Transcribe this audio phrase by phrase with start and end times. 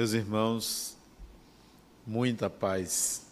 [0.00, 0.96] Meus irmãos,
[2.06, 3.26] muita paz.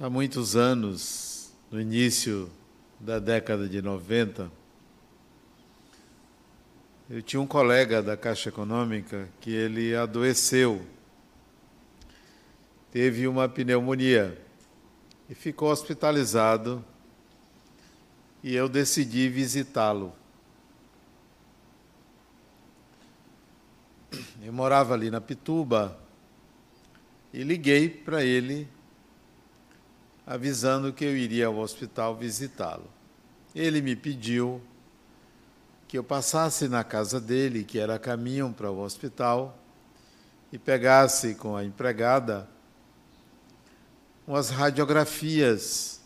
[0.00, 2.50] Há muitos anos, no início
[2.98, 4.50] da década de 90,
[7.08, 10.84] eu tinha um colega da Caixa Econômica que ele adoeceu,
[12.90, 14.36] teve uma pneumonia
[15.30, 16.84] e ficou hospitalizado
[18.42, 20.12] e eu decidi visitá-lo.
[24.42, 25.98] Eu morava ali na Pituba
[27.32, 28.68] e liguei para ele
[30.26, 32.88] avisando que eu iria ao hospital visitá-lo.
[33.54, 34.60] Ele me pediu
[35.88, 39.58] que eu passasse na casa dele, que era caminho para o hospital,
[40.50, 42.48] e pegasse com a empregada
[44.26, 46.00] umas radiografias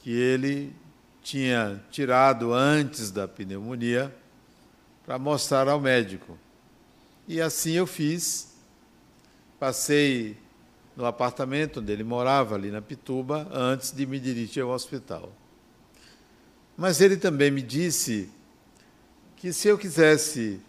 [0.00, 0.74] que ele
[1.22, 4.14] tinha tirado antes da pneumonia
[5.04, 6.38] para mostrar ao médico.
[7.26, 8.54] E assim eu fiz.
[9.58, 10.36] Passei
[10.96, 15.32] no apartamento onde ele morava, ali na Pituba, antes de me dirigir ao hospital.
[16.76, 18.30] Mas ele também me disse
[19.36, 20.60] que se eu quisesse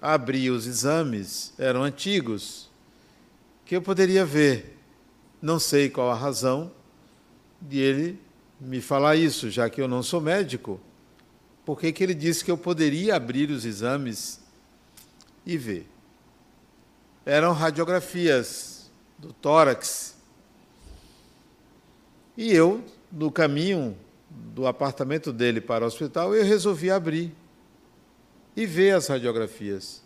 [0.00, 2.70] abrir os exames, eram antigos,
[3.64, 4.78] que eu poderia ver.
[5.40, 6.72] Não sei qual a razão
[7.60, 8.18] de ele
[8.60, 10.80] me falar isso, já que eu não sou médico.
[11.64, 14.41] Por que, ele disse que eu poderia abrir os exames
[15.44, 15.88] e ver.
[17.24, 20.16] Eram radiografias do tórax.
[22.36, 23.96] E eu, no caminho
[24.30, 27.32] do apartamento dele para o hospital, eu resolvi abrir
[28.56, 30.02] e ver as radiografias.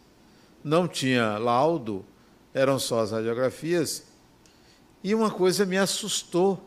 [0.63, 2.05] Não tinha laudo,
[2.53, 4.05] eram só as radiografias.
[5.03, 6.61] E uma coisa me assustou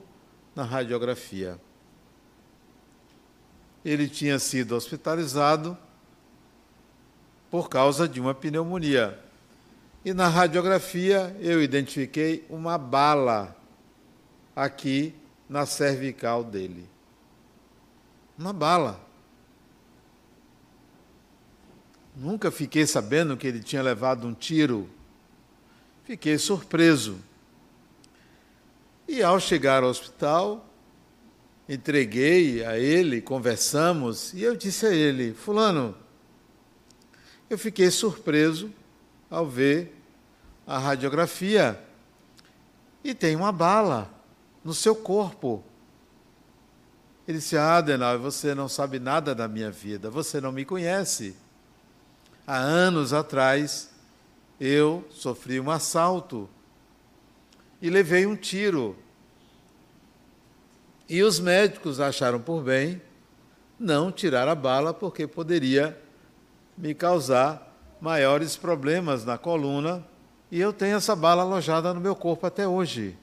[0.55, 1.59] na radiografia.
[3.83, 5.77] Ele tinha sido hospitalizado
[7.50, 9.20] por causa de uma pneumonia.
[10.04, 13.55] E na radiografia eu identifiquei uma bala
[14.55, 15.14] aqui
[15.48, 16.88] na cervical dele.
[18.38, 18.99] Uma bala.
[22.15, 24.89] Nunca fiquei sabendo que ele tinha levado um tiro.
[26.04, 27.20] Fiquei surpreso.
[29.08, 30.65] E ao chegar ao hospital,
[31.67, 35.95] entreguei a ele, conversamos, e eu disse a ele: Fulano,
[37.49, 38.71] eu fiquei surpreso
[39.30, 39.95] ao ver
[40.67, 41.82] a radiografia
[43.04, 44.10] e tem uma bala
[44.64, 45.64] no seu corpo.
[47.27, 51.36] Ele disse: Ah, Adenal, você não sabe nada da minha vida, você não me conhece.
[52.45, 53.89] Há anos atrás,
[54.59, 56.49] eu sofri um assalto
[57.82, 58.98] e levei um tiro.
[61.08, 63.02] E os médicos acharam por bem
[63.80, 65.99] não tirar a bala porque poderia
[66.79, 70.01] me causar maiores problemas na coluna
[70.49, 73.17] e eu tenho essa bala alojada no meu corpo até hoje.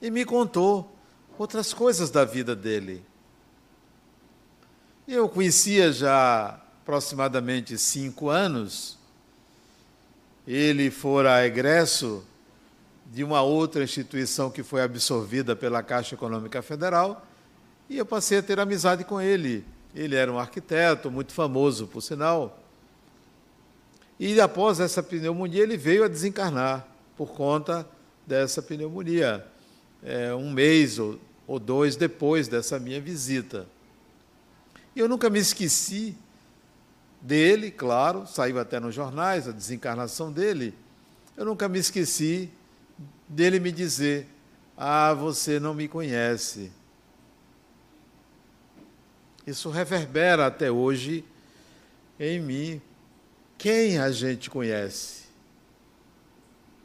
[0.00, 0.90] E me contou
[1.38, 3.04] outras coisas da vida dele.
[5.06, 8.98] Eu conhecia já aproximadamente cinco anos.
[10.46, 12.24] Ele fora egresso
[13.04, 17.24] de uma outra instituição que foi absorvida pela Caixa Econômica Federal
[17.88, 19.64] e eu passei a ter amizade com ele.
[19.96, 22.62] Ele era um arquiteto muito famoso, por sinal.
[24.20, 26.86] E após essa pneumonia, ele veio a desencarnar
[27.16, 27.88] por conta
[28.26, 29.46] dessa pneumonia,
[30.02, 33.66] é, um mês ou, ou dois depois dessa minha visita.
[34.94, 36.14] E eu nunca me esqueci
[37.22, 40.74] dele, claro, saiu até nos jornais a desencarnação dele.
[41.34, 42.50] Eu nunca me esqueci
[43.26, 44.26] dele me dizer:
[44.76, 46.70] Ah, você não me conhece.
[49.46, 51.24] Isso reverbera até hoje
[52.18, 52.82] em mim.
[53.56, 55.26] Quem a gente conhece?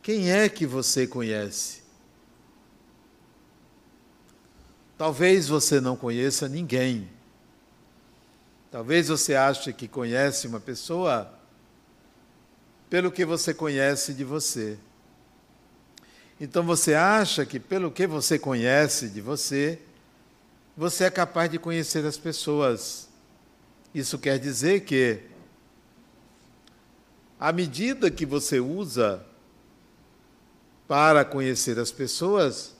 [0.01, 1.81] Quem é que você conhece?
[4.97, 7.09] Talvez você não conheça ninguém.
[8.69, 11.33] Talvez você ache que conhece uma pessoa
[12.89, 14.77] pelo que você conhece de você.
[16.39, 19.79] Então você acha que pelo que você conhece de você,
[20.81, 23.07] você é capaz de conhecer as pessoas.
[23.93, 25.19] Isso quer dizer que,
[27.39, 29.23] à medida que você usa
[30.87, 32.75] para conhecer as pessoas,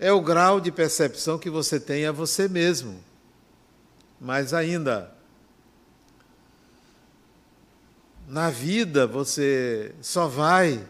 [0.00, 2.98] é o grau de percepção que você tem a você mesmo.
[4.20, 5.14] Mais ainda,
[8.26, 10.84] na vida você só vai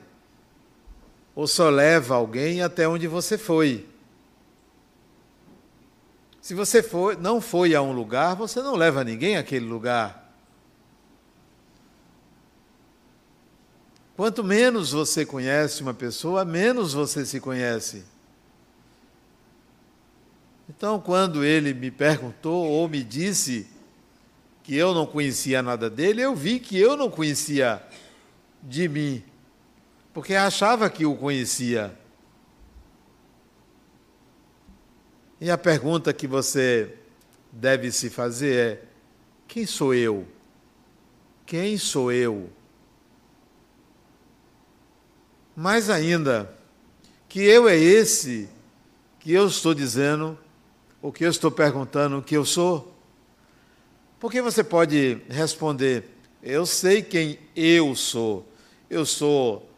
[1.35, 3.87] ou só leva alguém até onde você foi.
[6.49, 10.33] Se você for, não foi a um lugar, você não leva ninguém àquele lugar.
[14.17, 18.03] Quanto menos você conhece uma pessoa, menos você se conhece.
[20.71, 23.67] Então, quando ele me perguntou ou me disse
[24.63, 27.83] que eu não conhecia nada dele, eu vi que eu não conhecia
[28.63, 29.23] de mim,
[30.15, 31.95] porque achava que o conhecia.
[35.41, 36.95] E a pergunta que você
[37.53, 38.83] deve se fazer é:
[39.47, 40.27] quem sou eu?
[41.47, 42.51] Quem sou eu?
[45.55, 46.55] Mais ainda,
[47.29, 48.49] que eu é esse
[49.21, 50.39] que eu estou dizendo,
[51.01, 52.95] o que eu estou perguntando que eu sou?
[54.19, 56.05] Porque você pode responder:
[56.43, 58.47] eu sei quem eu sou.
[58.91, 59.69] Eu sou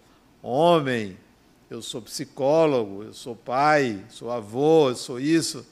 [0.42, 1.18] homem,
[1.70, 5.64] eu sou psicólogo, eu sou pai, sou avô, eu sou isso.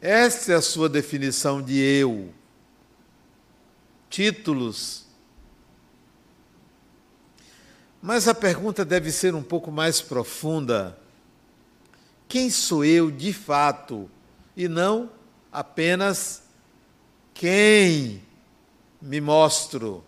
[0.00, 2.34] Essa é a sua definição de eu.
[4.08, 5.06] Títulos.
[8.02, 10.98] Mas a pergunta deve ser um pouco mais profunda.
[12.26, 14.10] Quem sou eu de fato?
[14.56, 15.08] E não
[15.52, 16.42] apenas
[17.32, 18.24] quem
[19.00, 20.02] me mostro.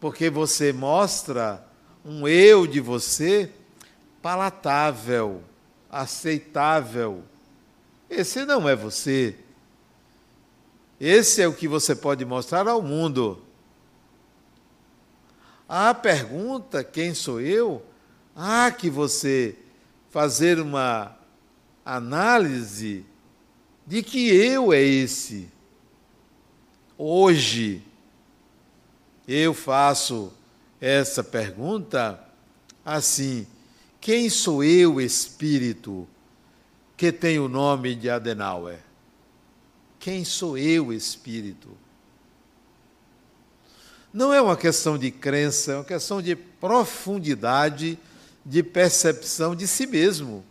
[0.00, 1.67] Porque você mostra
[2.04, 3.50] um eu de você
[4.22, 5.42] palatável,
[5.90, 7.24] aceitável
[8.08, 9.36] esse não é você.
[10.98, 13.42] Esse é o que você pode mostrar ao mundo.
[15.68, 17.84] A pergunta, quem sou eu?
[18.34, 19.56] Há que você
[20.08, 21.16] fazer uma
[21.84, 23.04] análise
[23.86, 25.50] de que eu é esse.
[26.96, 27.82] Hoje,
[29.26, 30.32] eu faço
[30.80, 32.18] essa pergunta
[32.84, 33.46] assim:
[34.00, 36.08] quem sou eu, Espírito?
[36.98, 38.80] que tem o nome de Adenauer.
[40.00, 41.68] Quem sou eu, Espírito?
[44.12, 47.96] Não é uma questão de crença, é uma questão de profundidade
[48.44, 50.44] de percepção de si mesmo.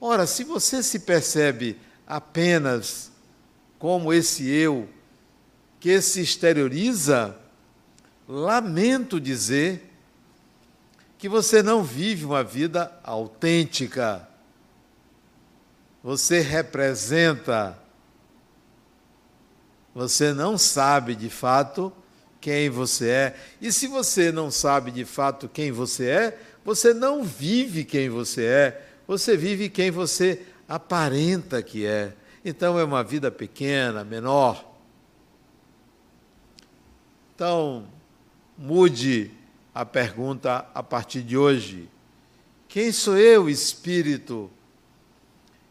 [0.00, 3.12] Ora, se você se percebe apenas
[3.78, 4.88] como esse eu
[5.78, 7.36] que se exterioriza,
[8.32, 9.90] lamento dizer
[11.18, 14.28] que você não vive uma vida autêntica
[16.02, 17.78] você representa,
[19.94, 21.92] você não sabe de fato
[22.40, 23.36] quem você é.
[23.60, 28.44] E se você não sabe de fato quem você é, você não vive quem você
[28.44, 32.14] é, você vive quem você aparenta que é.
[32.44, 34.68] Então é uma vida pequena, menor.
[37.34, 37.86] Então,
[38.62, 39.30] mude
[39.74, 41.88] a pergunta a partir de hoje.
[42.68, 44.50] Quem sou eu, Espírito?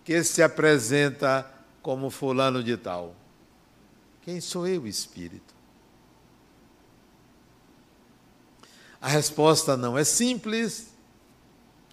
[0.04, 1.50] que se apresenta
[1.82, 3.16] como fulano de tal?
[4.24, 5.54] Quem sou eu, Espírito?
[9.00, 10.92] A resposta não é simples,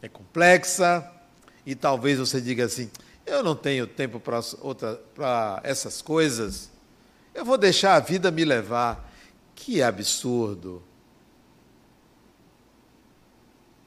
[0.02, 1.10] é complexa,
[1.64, 2.90] e talvez você diga assim:
[3.24, 6.70] eu não tenho tempo para essas coisas,
[7.34, 9.06] eu vou deixar a vida me levar.
[9.54, 10.82] Que absurdo!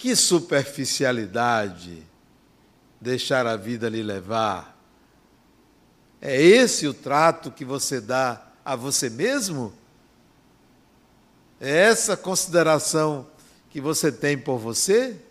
[0.01, 2.01] Que superficialidade!
[2.99, 4.75] deixar a vida lhe levar?
[6.19, 9.71] É esse o trato que você dá a você mesmo?
[11.59, 13.28] É essa consideração
[13.69, 15.21] que você tem por você?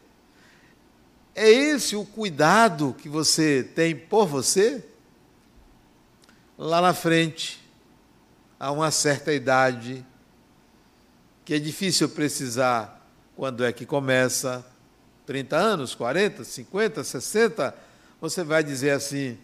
[1.35, 4.85] É esse o cuidado que você tem por você?
[6.56, 7.61] Lá na frente,
[8.56, 10.06] a uma certa idade,
[11.44, 13.00] que é difícil precisar
[13.40, 14.69] quando é que começa,
[15.30, 17.72] 30 anos, 40, 50, 60,
[18.20, 19.38] você vai dizer assim: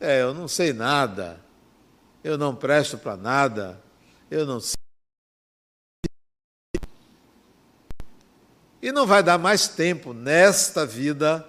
[0.00, 1.38] é, eu não sei nada,
[2.24, 3.80] eu não presto para nada,
[4.28, 4.74] eu não sei.
[8.82, 11.48] E não vai dar mais tempo nesta vida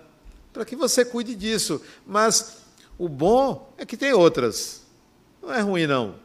[0.53, 1.83] para que você cuide disso.
[2.05, 2.57] Mas
[2.99, 4.83] o bom é que tem outras.
[5.41, 6.19] Não é ruim, não.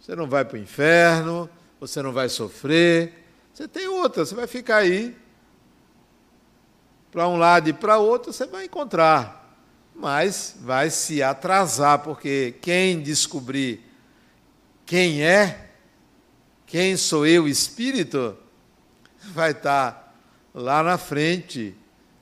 [0.00, 1.48] Você não vai para o inferno,
[1.78, 3.12] você não vai sofrer.
[3.54, 5.16] Você tem outras, você vai ficar aí
[7.10, 9.56] para um lado e para outro, você vai encontrar,
[9.94, 13.84] mas vai se atrasar, porque quem descobrir
[14.84, 15.68] quem é,
[16.66, 18.36] quem sou eu, espírito,
[19.32, 20.18] vai estar
[20.54, 21.74] lá na frente,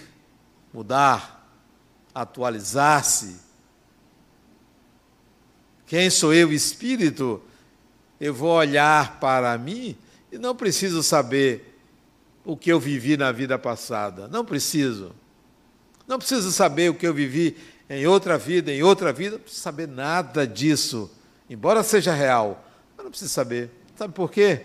[0.73, 1.49] mudar,
[2.13, 3.37] atualizar-se.
[5.85, 7.41] Quem sou eu, espírito?
[8.19, 9.97] Eu vou olhar para mim
[10.31, 11.77] e não preciso saber
[12.45, 14.27] o que eu vivi na vida passada.
[14.27, 15.11] Não preciso.
[16.07, 17.57] Não preciso saber o que eu vivi
[17.89, 19.31] em outra vida, em outra vida.
[19.31, 21.11] Não preciso saber nada disso.
[21.49, 22.63] Embora seja real,
[23.05, 23.69] não preciso saber.
[23.95, 24.61] Sabe por quê?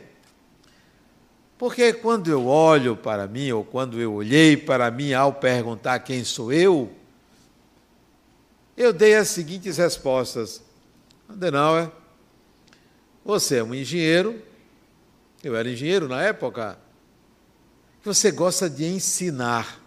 [1.59, 6.25] Porque quando eu olho para mim, ou quando eu olhei para mim ao perguntar quem
[6.25, 6.91] sou eu,
[8.77, 10.63] eu dei as seguintes respostas.
[11.29, 11.91] Adenauer,
[13.23, 14.43] você é um engenheiro,
[15.45, 16.79] eu era engenheiro na época,
[18.03, 19.79] você gosta de ensinar.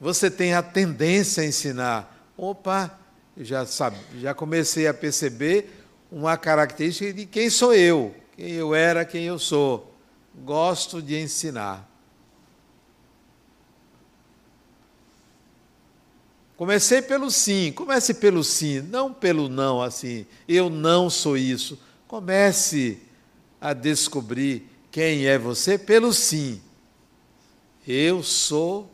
[0.00, 2.32] Você tem a tendência a ensinar.
[2.36, 2.98] Opa,
[3.36, 5.83] já, sabe, já comecei a perceber
[6.14, 9.92] uma característica de quem sou eu, quem eu era, quem eu sou.
[10.44, 11.90] Gosto de ensinar.
[16.56, 21.76] Comecei pelo sim, comece pelo sim, não pelo não, assim, eu não sou isso.
[22.06, 23.02] Comece
[23.60, 26.62] a descobrir quem é você pelo sim.
[27.84, 28.88] Eu sou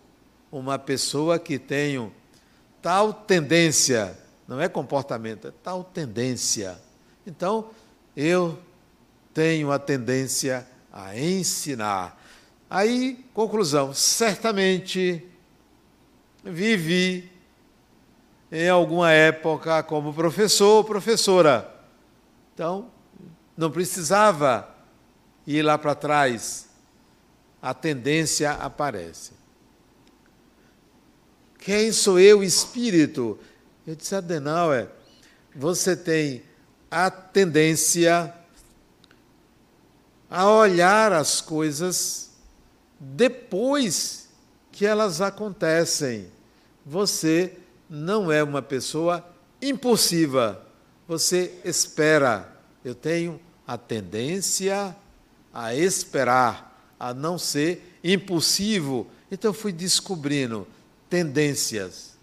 [0.50, 2.10] uma pessoa que tenho
[2.80, 6.80] tal tendência, não é comportamento, é tal tendência.
[7.26, 7.70] Então,
[8.16, 8.58] eu
[9.32, 12.20] tenho a tendência a ensinar.
[12.68, 15.26] Aí, conclusão, certamente
[16.42, 17.30] vivi
[18.50, 21.72] em alguma época como professor ou professora.
[22.54, 22.90] Então,
[23.56, 24.68] não precisava
[25.46, 26.68] ir lá para trás.
[27.62, 29.32] A tendência aparece.
[31.58, 33.38] Quem sou eu, espírito?
[33.86, 34.88] Eu disse, Adenauer,
[35.54, 36.42] você tem
[36.90, 38.34] a tendência
[40.28, 42.30] a olhar as coisas
[42.98, 44.28] depois
[44.70, 46.28] que elas acontecem.
[46.84, 47.56] Você
[47.88, 49.24] não é uma pessoa
[49.60, 50.64] impulsiva.
[51.08, 52.56] Você espera.
[52.84, 54.96] Eu tenho a tendência
[55.52, 59.06] a esperar, a não ser impulsivo.
[59.30, 60.66] Então fui descobrindo
[61.08, 62.16] tendências.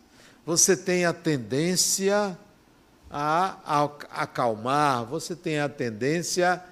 [0.46, 2.38] Você tem a tendência
[3.10, 6.64] a acalmar, você tem a tendência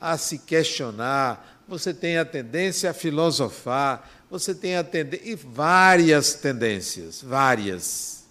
[0.00, 6.34] a se questionar, você tem a tendência a filosofar, você tem a tendência, e várias
[6.34, 8.24] tendências, várias.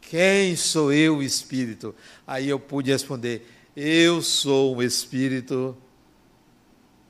[0.00, 1.94] Quem sou eu, espírito?
[2.26, 5.76] Aí eu pude responder: eu sou um espírito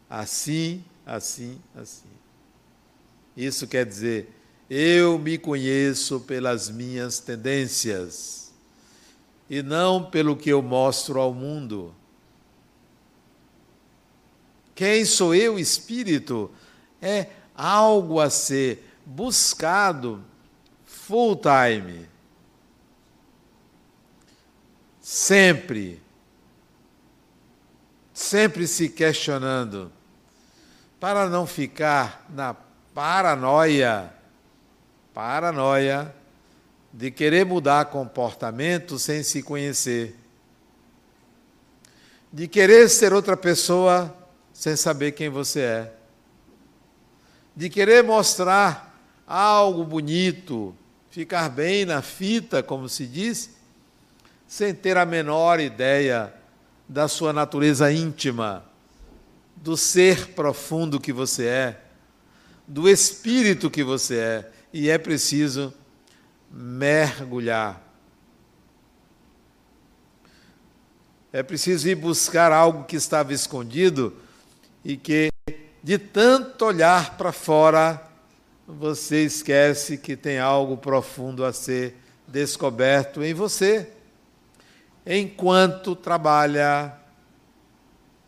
[0.09, 2.09] assim, assim, assim.
[3.37, 4.31] Isso quer dizer,
[4.71, 8.46] eu me conheço pelas minhas tendências
[9.49, 11.95] e não pelo que eu mostro ao mundo.
[14.75, 16.51] Quem sou eu, espírito?
[17.01, 20.23] É algo a ser buscado
[20.85, 22.07] full time.
[25.01, 26.03] Sempre
[28.17, 29.93] sempre se questionando,
[30.99, 32.57] para não ficar na
[32.95, 34.11] paranoia,
[35.13, 36.15] paranoia
[36.97, 40.17] de querer mudar comportamento sem se conhecer,
[42.33, 44.17] de querer ser outra pessoa
[44.51, 45.93] sem saber quem você é,
[47.55, 50.75] de querer mostrar algo bonito,
[51.11, 53.51] ficar bem na fita, como se diz,
[54.49, 56.33] sem ter a menor ideia
[56.89, 58.65] da sua natureza íntima,
[59.55, 61.81] do ser profundo que você é,
[62.67, 65.75] do espírito que você é, e é preciso
[66.51, 67.83] mergulhar.
[71.33, 74.17] É preciso ir buscar algo que estava escondido
[74.85, 75.31] e que,
[75.83, 78.03] de tanto olhar para fora,
[78.67, 81.95] você esquece que tem algo profundo a ser
[82.27, 83.93] descoberto em você
[85.07, 86.93] enquanto trabalha,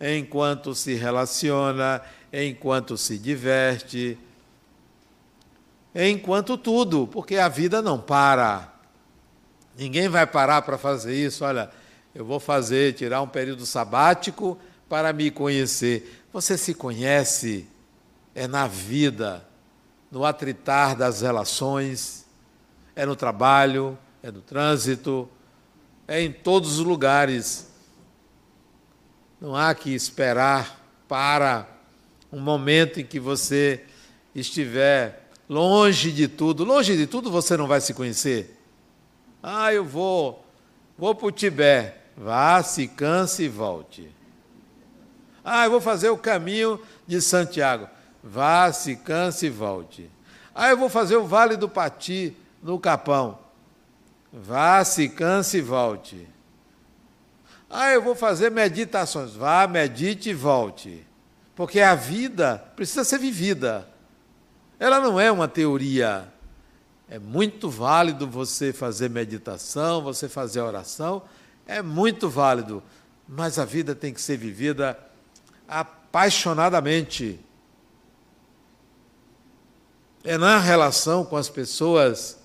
[0.01, 2.01] enquanto se relaciona,
[2.33, 4.17] enquanto se diverte,
[6.07, 8.73] enquanto tudo, porque a vida não para.
[9.77, 11.45] Ninguém vai parar para fazer isso.
[11.45, 11.71] Olha,
[12.15, 16.25] eu vou fazer, tirar um período sabático para me conhecer.
[16.33, 17.67] Você se conhece
[18.35, 19.45] é na vida,
[20.11, 22.25] no atritar das relações,
[22.95, 25.29] é no trabalho, é no trânsito,
[26.07, 27.69] é em todos os lugares.
[29.41, 31.69] Não há que esperar para
[32.33, 33.85] um momento em que você
[34.35, 36.65] estiver longe de tudo.
[36.65, 38.59] Longe de tudo você não vai se conhecer.
[39.43, 40.45] Ah, eu vou,
[40.97, 41.97] vou para o Tibete.
[42.17, 44.13] Vá, se canse e volte.
[45.45, 47.89] Ah, eu vou fazer o caminho de Santiago.
[48.23, 50.11] Vá, se canse e volte.
[50.53, 53.39] Ah, eu vou fazer o Vale do Pati no Capão.
[54.33, 56.29] Vá, se canse e volte.
[57.71, 59.35] Ah, eu vou fazer meditações.
[59.35, 61.07] Vá, medite e volte.
[61.55, 63.89] Porque a vida precisa ser vivida.
[64.79, 66.33] Ela não é uma teoria.
[67.09, 71.23] É muito válido você fazer meditação, você fazer oração,
[71.67, 72.83] é muito válido.
[73.27, 74.99] Mas a vida tem que ser vivida
[75.67, 77.41] apaixonadamente.
[80.23, 82.39] É na relação com as pessoas,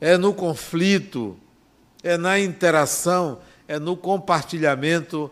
[0.00, 1.36] é no conflito,
[2.02, 5.30] é na interação, é no compartilhamento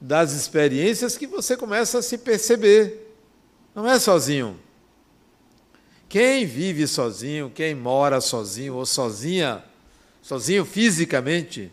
[0.00, 3.07] das experiências que você começa a se perceber.
[3.78, 4.58] Não é sozinho.
[6.08, 9.62] Quem vive sozinho, quem mora sozinho ou sozinha,
[10.20, 11.70] sozinho fisicamente,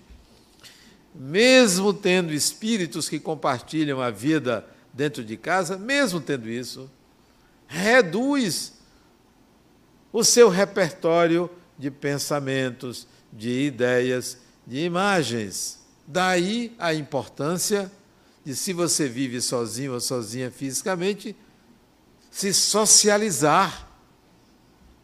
[1.16, 6.92] mesmo tendo espíritos que compartilham a vida dentro de casa, mesmo tendo isso,
[7.66, 8.74] reduz
[10.14, 15.80] o seu repertório de pensamentos, de ideias, de imagens.
[16.06, 17.92] Daí a importância
[18.46, 21.36] de, se você vive sozinho ou sozinha fisicamente,
[22.36, 23.88] se socializar,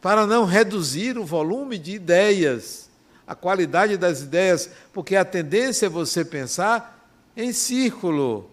[0.01, 2.89] para não reduzir o volume de ideias,
[3.25, 8.51] a qualidade das ideias, porque a tendência é você pensar em círculo.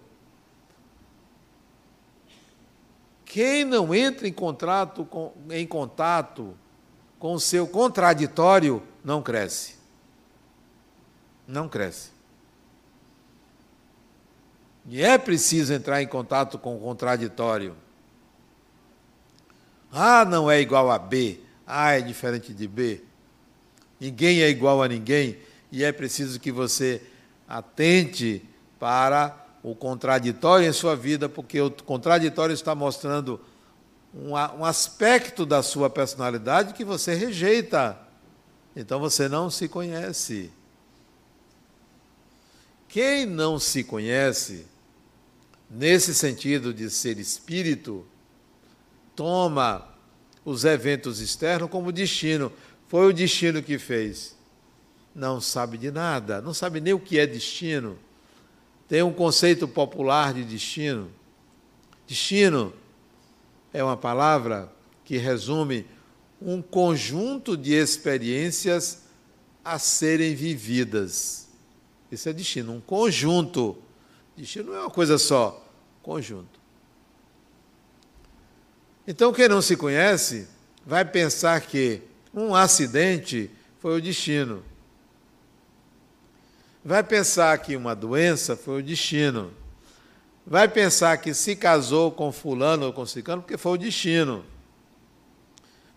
[3.25, 6.57] Quem não entra em contato com, em contato
[7.19, 9.75] com o seu contraditório não cresce.
[11.49, 12.13] Não cresce.
[14.87, 17.75] E é preciso entrar em contato com o contraditório.
[19.93, 21.41] A não é igual a B.
[21.67, 23.03] A é diferente de B.
[24.01, 25.39] Ninguém é igual a ninguém.
[25.71, 27.03] E é preciso que você
[27.47, 28.43] atente
[28.79, 33.41] para o contraditório em sua vida, porque o contraditório está mostrando
[34.15, 37.99] um, um aspecto da sua personalidade que você rejeita.
[38.75, 40.51] Então você não se conhece.
[42.89, 44.67] Quem não se conhece,
[45.69, 48.07] nesse sentido de ser espírito,
[49.19, 49.85] toma
[50.45, 52.53] os eventos externos como destino.
[52.87, 54.39] Foi o destino que fez.
[55.13, 57.99] Não sabe de nada, não sabe nem o que é destino.
[58.87, 61.11] Tem um conceito popular de destino.
[62.07, 62.73] Destino
[63.73, 64.73] é uma palavra
[65.05, 65.85] que resume
[66.41, 69.03] um conjunto de experiências
[69.65, 71.49] a serem vividas.
[72.09, 73.77] Isso é destino, um conjunto.
[74.37, 75.69] Destino não é uma coisa só,
[76.05, 76.58] conjunto.
[79.09, 80.47] Então, quem não se conhece
[80.87, 82.01] vai pensar que
[82.33, 84.63] um acidente foi o destino
[86.89, 89.53] vai pensar que uma doença foi o destino.
[90.47, 94.43] Vai pensar que se casou com fulano ou com ciclano porque foi o destino.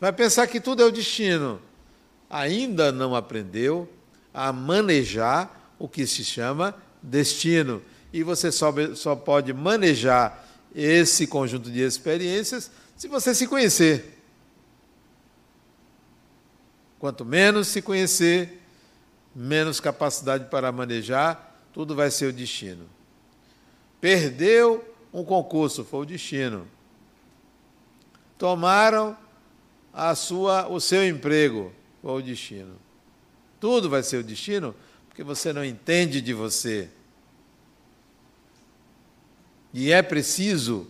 [0.02, 1.62] Vai pensar que tudo é o destino.
[2.30, 3.90] Ainda não aprendeu
[4.34, 7.82] a manejar o que se chama destino.
[8.12, 10.46] E você só, só pode manejar
[10.76, 12.70] esse conjunto de experiências
[13.02, 14.16] se você se conhecer.
[17.00, 18.62] Quanto menos se conhecer,
[19.36, 22.88] menos capacidade para manejar, tudo vai ser o destino.
[24.00, 26.68] Perdeu um concurso, foi o destino.
[28.38, 29.18] Tomaram
[29.92, 32.76] a sua, o seu emprego, foi o destino.
[33.60, 34.76] Tudo vai ser o destino
[35.10, 36.88] porque você não entende de você.
[39.74, 40.88] E é preciso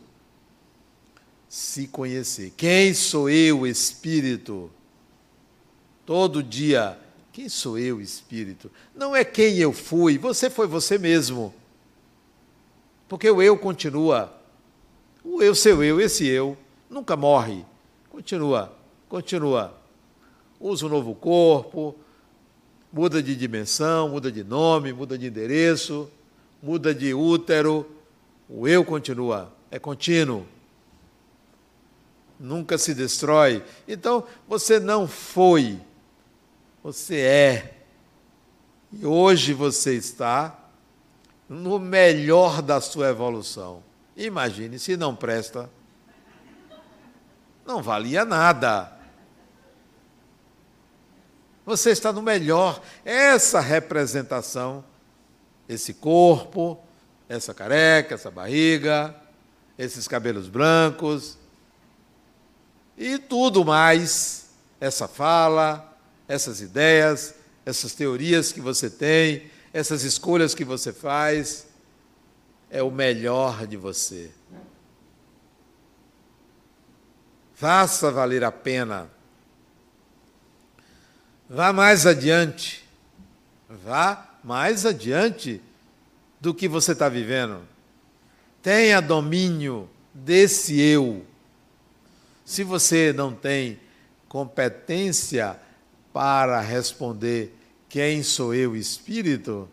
[1.52, 2.54] se conhecer.
[2.56, 4.72] Quem sou eu, Espírito?
[6.06, 6.98] Todo dia
[7.34, 8.72] quem sou eu, Espírito?
[8.96, 11.54] Não é quem eu fui, você foi você mesmo.
[13.10, 14.34] Porque o eu continua.
[15.24, 16.58] O eu, seu eu, esse eu,
[16.90, 17.66] nunca morre.
[18.10, 18.74] Continua,
[19.10, 19.78] continua.
[20.58, 21.96] Usa um novo corpo,
[22.94, 26.10] muda de dimensão, muda de nome, muda de endereço,
[26.64, 27.86] muda de útero.
[28.48, 30.46] O eu continua, é contínuo.
[32.42, 33.64] Nunca se destrói.
[33.88, 35.80] Então, você não foi
[36.84, 37.74] você é.
[38.92, 40.58] E hoje você está
[41.48, 43.84] no melhor da sua evolução.
[44.18, 45.70] Imagine se não presta.
[47.66, 48.92] Não valia nada.
[51.66, 52.82] Você está no melhor.
[53.06, 54.84] Essa representação,
[55.70, 56.80] esse corpo,
[57.30, 59.16] essa careca, essa barriga,
[59.78, 61.38] esses cabelos brancos
[62.98, 64.50] e tudo mais,
[64.80, 67.34] essa fala, essas ideias,
[67.66, 71.68] essas teorias que você tem, essas escolhas que você faz,
[72.70, 74.32] é o melhor de você.
[77.54, 79.10] Faça valer a pena.
[81.50, 82.88] Vá mais adiante.
[83.70, 85.62] Vá mais adiante
[86.40, 87.62] do que você está vivendo.
[88.64, 91.26] Tenha domínio desse eu.
[92.46, 93.80] Se você não tem
[94.28, 95.60] competência
[96.14, 97.56] para responder
[97.88, 99.70] quem sou eu, espírito,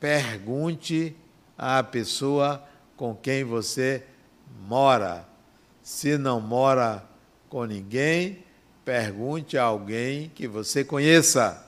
[0.00, 1.14] pergunte
[1.56, 2.62] à pessoa
[2.96, 4.02] com quem você
[4.66, 5.26] mora.
[5.82, 7.04] Se não mora
[7.48, 8.42] com ninguém,
[8.84, 11.66] pergunte a alguém que você conheça.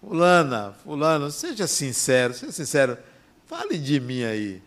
[0.00, 2.98] Fulana, fulano, seja sincero, seja sincero,
[3.44, 4.62] fale de mim aí.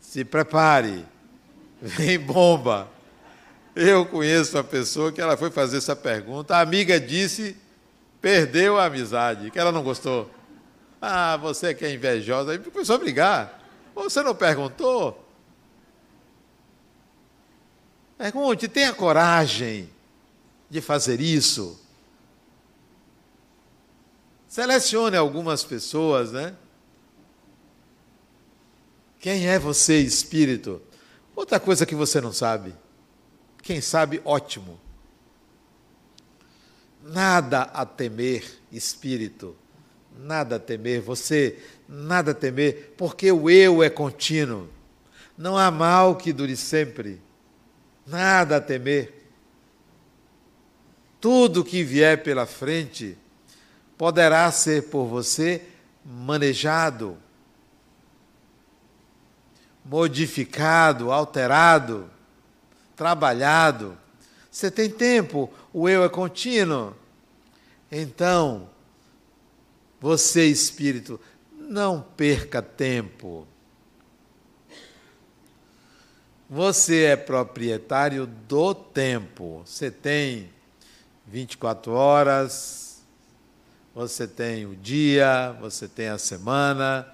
[0.00, 1.04] Se prepare.
[1.82, 2.88] Vem bomba.
[3.80, 7.56] Eu conheço uma pessoa que ela foi fazer essa pergunta, a amiga disse,
[8.20, 10.28] perdeu a amizade, que ela não gostou.
[11.00, 13.62] Ah, você que é invejosa, aí começou a brigar.
[13.94, 15.24] Você não perguntou?
[18.16, 19.88] Pergunte, tenha coragem
[20.68, 21.80] de fazer isso.
[24.48, 26.52] Selecione algumas pessoas, né?
[29.20, 30.82] Quem é você, espírito?
[31.36, 32.74] Outra coisa que você não sabe.
[33.68, 34.80] Quem sabe, ótimo.
[37.02, 39.54] Nada a temer, espírito.
[40.18, 44.70] Nada a temer, você, nada a temer, porque o eu é contínuo.
[45.36, 47.20] Não há mal que dure sempre.
[48.06, 49.28] Nada a temer.
[51.20, 53.18] Tudo que vier pela frente
[53.98, 55.62] poderá ser por você
[56.02, 57.18] manejado,
[59.84, 62.10] modificado, alterado,
[62.98, 63.96] trabalhado.
[64.50, 66.94] Você tem tempo, o eu é contínuo.
[67.90, 68.68] Então,
[70.00, 71.20] você, espírito,
[71.56, 73.46] não perca tempo.
[76.50, 79.62] Você é proprietário do tempo.
[79.64, 80.50] Você tem
[81.24, 83.00] 24 horas,
[83.94, 87.06] você tem o dia, você tem a semana,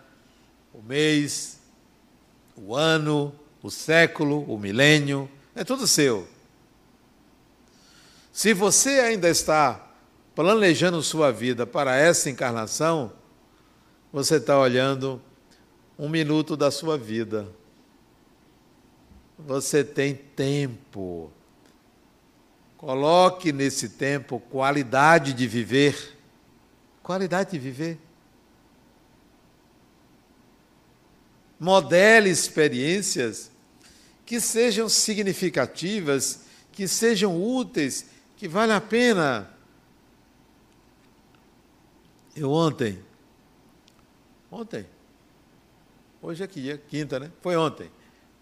[0.73, 1.59] o mês,
[2.57, 6.27] o ano, o século, o milênio, é tudo seu.
[8.33, 9.93] Se você ainda está
[10.35, 13.13] planejando sua vida para essa encarnação,
[14.13, 15.23] você está olhando
[15.99, 17.49] um minuto da sua vida.
[19.39, 21.31] Você tem tempo.
[22.77, 26.19] Coloque nesse tempo qualidade de viver.
[27.03, 27.99] Qualidade de viver.
[31.59, 33.51] Modele experiências
[34.25, 36.41] que sejam significativas,
[36.73, 38.07] que sejam úteis,
[38.37, 39.51] que vale a pena.
[42.35, 43.01] Eu ontem,
[44.51, 44.87] ontem,
[46.21, 47.31] hoje é dia, quinta, né?
[47.41, 47.91] Foi ontem,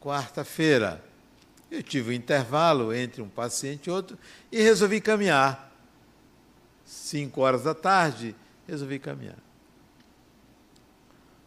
[0.00, 1.04] quarta-feira,
[1.70, 4.18] eu tive um intervalo entre um paciente e outro
[4.50, 5.70] e resolvi caminhar.
[6.84, 8.34] Cinco horas da tarde,
[8.66, 9.38] resolvi caminhar.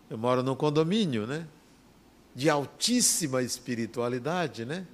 [0.09, 1.47] Eu moro num condomínio, né?
[2.35, 4.85] De altíssima espiritualidade, né?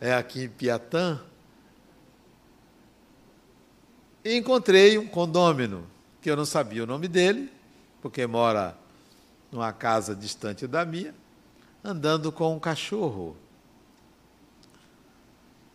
[0.00, 1.20] É aqui em Piatã.
[4.24, 5.86] E encontrei um condômino,
[6.20, 7.50] que eu não sabia o nome dele,
[8.02, 8.76] porque mora
[9.50, 11.14] numa casa distante da minha,
[11.84, 13.36] andando com um cachorro.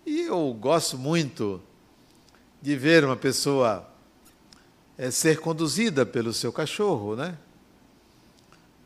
[0.05, 1.61] E eu gosto muito
[2.61, 3.89] de ver uma pessoa
[4.97, 7.37] é, ser conduzida pelo seu cachorro, né?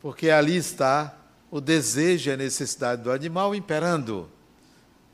[0.00, 1.17] Porque ali está
[1.50, 4.28] o desejo e a necessidade do animal imperando,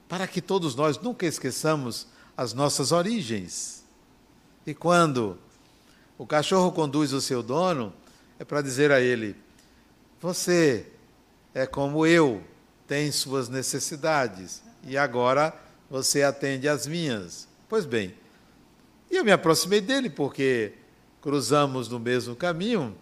[0.08, 3.84] para que todos nós nunca esqueçamos as nossas origens.
[4.66, 5.38] E quando
[6.18, 7.92] o cachorro conduz o seu dono,
[8.38, 9.36] é para dizer a ele:
[10.20, 10.86] Você
[11.54, 12.42] é como eu,
[12.86, 15.54] tem suas necessidades, e agora
[15.88, 17.46] você atende às minhas.
[17.68, 18.14] Pois bem,
[19.10, 20.72] e eu me aproximei dele porque
[21.20, 22.96] cruzamos no mesmo caminho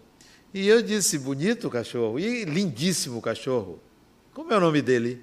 [0.53, 3.79] e eu disse: bonito cachorro, e lindíssimo cachorro.
[4.33, 5.21] Como é o nome dele?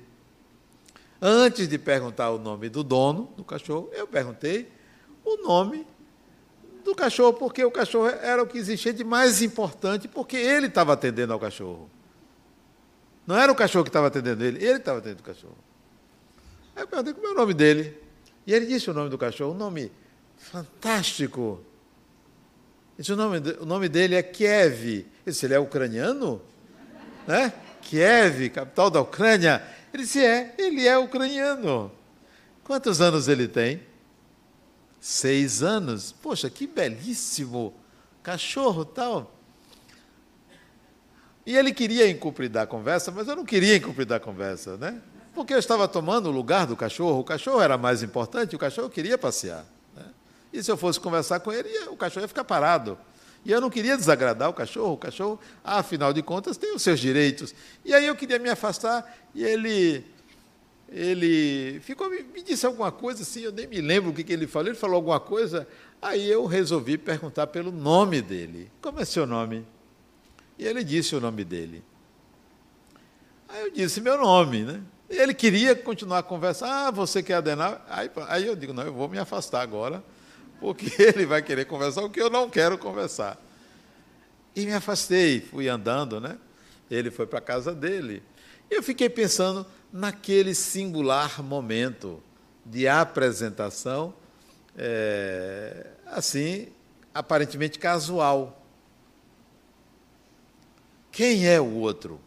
[1.21, 4.71] Antes de perguntar o nome do dono do cachorro, eu perguntei
[5.25, 5.87] o nome
[6.83, 10.95] do cachorro, porque o cachorro era o que existia de mais importante, porque ele estava
[10.95, 11.91] atendendo ao cachorro.
[13.27, 15.59] Não era o cachorro que estava atendendo ele, ele estava atendendo o cachorro.
[16.75, 17.97] Aí eu perguntei como é o nome dele.
[18.47, 19.93] E ele disse o nome do cachorro, um nome
[20.37, 21.61] fantástico,
[23.01, 25.07] Disse, o, nome, o nome dele é Kiev.
[25.25, 26.39] Eu disse, ele é ucraniano?
[27.27, 27.51] Né?
[27.81, 29.67] Kiev, capital da Ucrânia.
[29.91, 31.91] Ele disse, é, ele é ucraniano.
[32.63, 33.81] Quantos anos ele tem?
[35.01, 36.13] Seis anos.
[36.13, 37.73] Poxa, que belíssimo
[38.23, 39.35] cachorro tal.
[41.47, 45.01] E ele queria encupridar a conversa, mas eu não queria encupridar a conversa, né?
[45.35, 48.91] Porque eu estava tomando o lugar do cachorro, o cachorro era mais importante, o cachorro
[48.91, 49.65] queria passear.
[50.53, 52.99] E se eu fosse conversar com ele, o cachorro ia ficar parado.
[53.45, 57.01] E eu não queria desagradar o cachorro, o cachorro, afinal de contas, tem os seus
[57.01, 57.55] direitos.
[57.85, 60.05] E aí eu queria me afastar e ele
[60.93, 64.69] ele ficou me, disse alguma coisa assim, eu nem me lembro o que, ele falou,
[64.69, 65.67] ele falou alguma coisa,
[66.03, 68.71] aí eu resolvi perguntar pelo nome dele.
[68.83, 69.65] Como é seu nome?
[70.59, 71.85] E ele disse o nome dele.
[73.49, 74.83] Aí eu disse meu nome, né?
[75.09, 76.89] E ele queria continuar a conversar.
[76.89, 77.85] Ah, você quer adenar?
[77.89, 80.03] Aí, aí eu digo, não, eu vou me afastar agora,
[80.61, 83.41] porque ele vai querer conversar o que eu não quero conversar.
[84.55, 86.37] E me afastei, fui andando, né?
[86.91, 88.23] Ele foi para a casa dele.
[88.69, 92.23] Eu fiquei pensando naquele singular momento
[92.65, 94.15] de apresentação,
[94.77, 96.69] é, assim,
[97.15, 98.63] aparentemente casual.
[101.11, 102.21] Quem é o outro?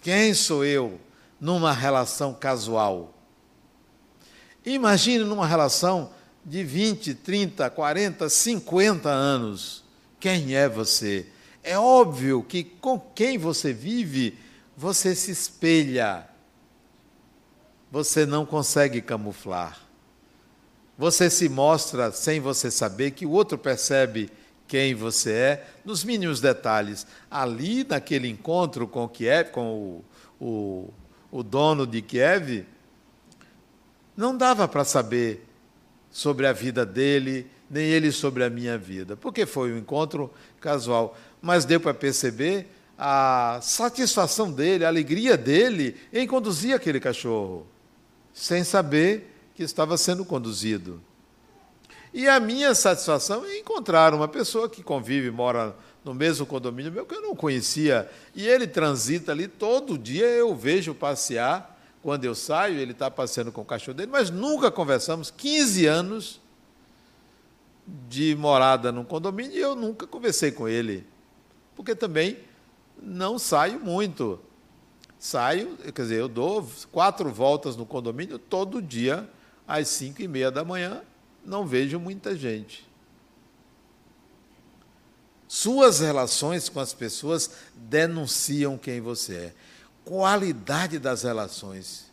[0.00, 1.00] Quem sou eu
[1.40, 3.12] numa relação casual?
[4.64, 6.10] Imagine numa relação
[6.46, 9.84] de 20, 30, 40, 50 anos.
[10.20, 11.26] Quem é você?
[11.60, 14.38] É óbvio que com quem você vive,
[14.76, 16.28] você se espelha.
[17.90, 19.80] Você não consegue camuflar.
[20.96, 24.30] Você se mostra sem você saber que o outro percebe
[24.68, 27.06] quem você é, nos mínimos detalhes.
[27.28, 30.02] Ali, naquele encontro com Kiev, com
[30.40, 30.94] o, o,
[31.30, 32.64] o dono de Kiev,
[34.16, 35.45] não dava para saber
[36.16, 41.14] sobre a vida dele, nem ele sobre a minha vida, porque foi um encontro casual.
[41.42, 47.66] Mas deu para perceber a satisfação dele, a alegria dele em conduzir aquele cachorro,
[48.32, 51.02] sem saber que estava sendo conduzido.
[52.14, 57.04] E a minha satisfação é encontrar uma pessoa que convive, mora no mesmo condomínio meu,
[57.04, 61.75] que eu não conhecia, e ele transita ali todo dia, eu vejo passear.
[62.06, 65.28] Quando eu saio, ele está passeando com o cachorro dele, mas nunca conversamos.
[65.28, 66.40] 15 anos
[68.08, 71.04] de morada num condomínio e eu nunca conversei com ele.
[71.74, 72.38] Porque também
[72.96, 74.38] não saio muito.
[75.18, 79.28] Saio, quer dizer, eu dou quatro voltas no condomínio todo dia,
[79.66, 81.02] às cinco e meia da manhã,
[81.44, 82.88] não vejo muita gente.
[85.48, 89.54] Suas relações com as pessoas denunciam quem você é.
[90.06, 92.06] Qualidade das relações.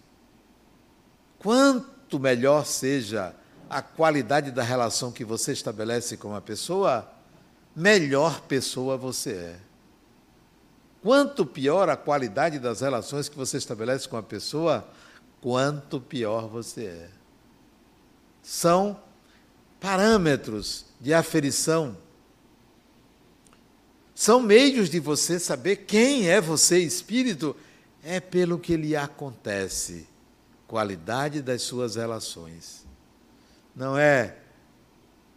[1.38, 3.36] Quanto melhor seja
[3.70, 7.08] a qualidade da relação que você estabelece com uma pessoa,
[7.76, 9.60] melhor pessoa você é.
[11.04, 14.88] Quanto pior a qualidade das relações que você estabelece com a pessoa,
[15.40, 17.10] quanto pior você é.
[18.42, 19.00] São
[19.80, 21.96] parâmetros de aferição.
[24.16, 27.56] São meios de você saber quem é você, espírito,
[28.04, 30.08] é pelo que lhe acontece,
[30.68, 32.86] qualidade das suas relações.
[33.76, 34.38] Não é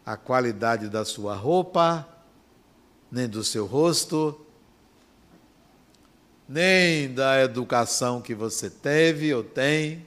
[0.05, 2.07] a qualidade da sua roupa,
[3.11, 4.39] nem do seu rosto,
[6.47, 10.05] nem da educação que você teve ou tem,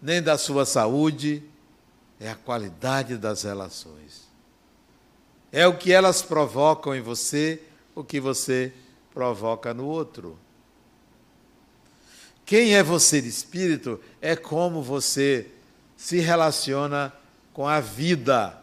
[0.00, 1.42] nem da sua saúde
[2.18, 4.22] é a qualidade das relações.
[5.50, 7.62] É o que elas provocam em você,
[7.94, 8.72] o que você
[9.12, 10.38] provoca no outro.
[12.44, 15.46] Quem é você de espírito é como você
[15.96, 17.12] se relaciona
[17.52, 18.58] com a vida.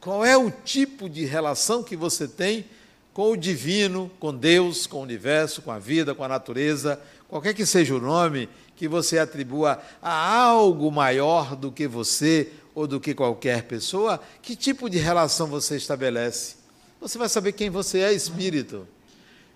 [0.00, 2.64] Qual é o tipo de relação que você tem
[3.12, 7.54] com o divino, com Deus, com o universo, com a vida, com a natureza, qualquer
[7.54, 12.98] que seja o nome que você atribua a algo maior do que você ou do
[12.98, 16.56] que qualquer pessoa, que tipo de relação você estabelece?
[17.00, 18.88] Você vai saber quem você é, espírito.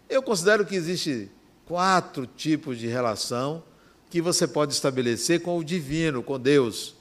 [0.08, 1.30] Eu considero que existe
[1.66, 3.62] quatro tipos de relação
[4.10, 6.94] que você pode estabelecer com o divino, com Deus,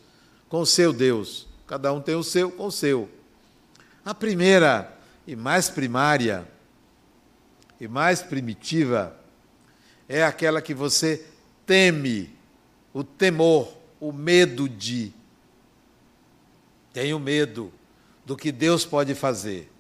[0.50, 1.48] com o seu Deus.
[1.68, 3.10] Cada um tem o seu com o seu.
[4.04, 6.48] A primeira e mais primária
[7.80, 9.16] e mais primitiva
[10.08, 11.26] é aquela que você
[11.66, 12.34] teme,
[12.94, 15.14] o temor, o medo de.
[16.92, 17.74] Tenho medo
[18.26, 19.72] do que Deus pode fazer.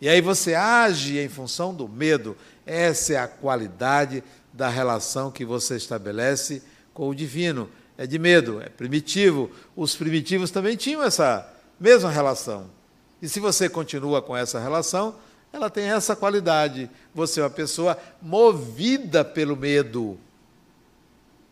[0.00, 2.36] E aí você age em função do medo.
[2.66, 4.22] Essa é a qualidade
[4.52, 7.68] da relação que você estabelece com o divino.
[7.96, 9.50] É de medo, é primitivo.
[9.76, 11.48] Os primitivos também tinham essa
[11.78, 12.70] mesma relação.
[13.20, 15.14] E se você continua com essa relação,
[15.52, 16.90] ela tem essa qualidade.
[17.14, 20.18] Você é uma pessoa movida pelo medo.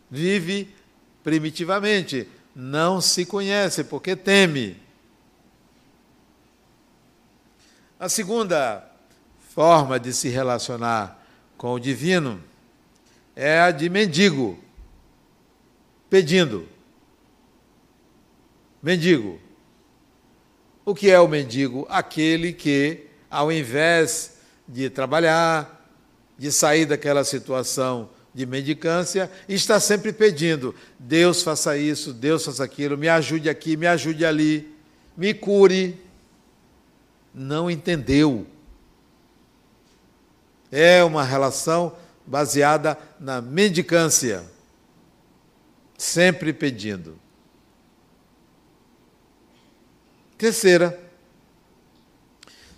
[0.09, 0.73] Vive
[1.23, 4.77] primitivamente, não se conhece porque teme.
[7.99, 8.90] A segunda
[9.53, 11.21] forma de se relacionar
[11.57, 12.41] com o divino
[13.35, 14.57] é a de mendigo,
[16.09, 16.67] pedindo.
[18.81, 19.39] Mendigo.
[20.85, 21.85] O que é o mendigo?
[21.89, 25.85] Aquele que, ao invés de trabalhar,
[26.37, 32.97] de sair daquela situação de mendicância, está sempre pedindo: Deus faça isso, Deus faça aquilo,
[32.97, 34.73] me ajude aqui, me ajude ali,
[35.15, 35.99] me cure.
[37.33, 38.47] Não entendeu.
[40.71, 44.43] É uma relação baseada na mendicância,
[45.97, 47.19] sempre pedindo.
[50.37, 50.99] Terceira,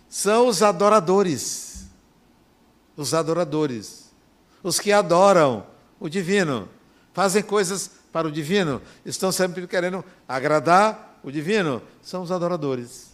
[0.10, 1.88] são os adoradores.
[2.98, 4.12] Os adoradores.
[4.62, 5.66] Os que adoram
[6.00, 6.68] o divino.
[7.14, 8.82] Fazem coisas para o divino.
[9.06, 11.82] Estão sempre querendo agradar o divino.
[12.02, 13.14] São os adoradores.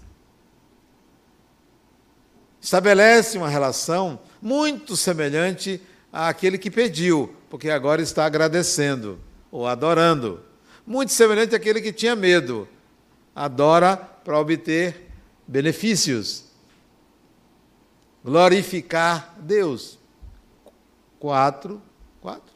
[2.60, 9.20] Estabelece uma relação muito semelhante àquele que pediu, porque agora está agradecendo
[9.52, 10.42] ou adorando.
[10.86, 12.68] Muito semelhante àquele que tinha medo.
[13.36, 15.10] Adora para obter
[15.48, 16.46] benefícios.
[18.24, 19.98] Glorificar Deus.
[21.20, 21.82] Quatro,
[22.22, 22.54] quatro,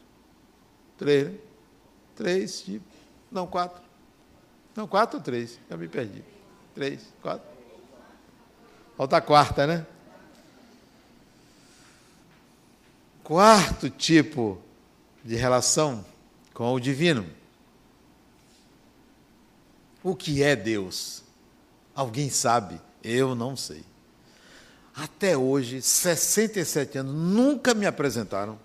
[0.96, 1.34] três, né?
[2.16, 2.84] três, tipo,
[3.30, 3.82] não, quatro.
[4.74, 5.58] Não, quatro ou três?
[5.68, 6.24] Já me perdi.
[6.74, 7.46] Três, quatro.
[8.96, 9.86] Falta a quarta, né?
[13.24, 14.58] Quarto tipo
[15.24, 16.04] de relação
[16.52, 17.26] com o divino.
[20.02, 21.24] O que é Deus?
[21.94, 22.78] Alguém sabe?
[23.02, 23.82] Eu não sei.
[24.94, 28.58] Até hoje, 67 anos, nunca me apresentaram.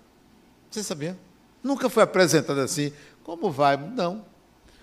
[0.70, 1.18] Você sabia?
[1.62, 2.92] Nunca foi apresentado assim.
[3.24, 3.78] Como vai?
[3.78, 4.24] Não.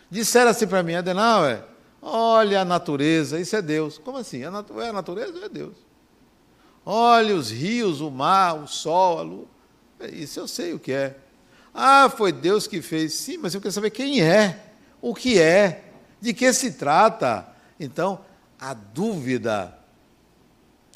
[0.10, 1.64] Disseram assim para mim, Adenauer,
[2.02, 4.00] olha a natureza, isso é Deus.
[4.00, 4.42] Como assim?
[4.42, 5.76] É a natureza é Deus?
[6.84, 9.57] Olha os rios, o mar, o sol, a lua.
[10.12, 11.16] Isso eu sei o que é.
[11.74, 13.14] Ah, foi Deus que fez.
[13.14, 14.64] Sim, mas eu quero saber quem é,
[15.02, 15.86] o que é,
[16.20, 17.48] de que se trata.
[17.80, 18.20] Então,
[18.60, 19.78] a dúvida